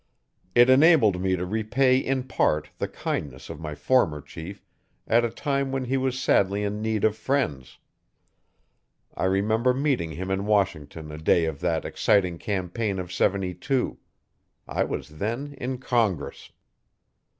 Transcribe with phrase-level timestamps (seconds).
[0.55, 4.65] It enabled me to repay in part the kindness of my former chief
[5.07, 7.77] at a time when he was sadly in need of friends.
[9.13, 13.99] I remember meeting him in Washington a day of that exciting campaign of '72.
[14.67, 16.51] I was then in Congress.